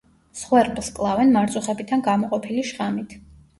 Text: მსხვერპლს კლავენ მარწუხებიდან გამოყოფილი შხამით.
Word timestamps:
მსხვერპლს 0.37 0.89
კლავენ 1.01 1.35
მარწუხებიდან 1.37 2.03
გამოყოფილი 2.11 2.67
შხამით. 2.73 3.19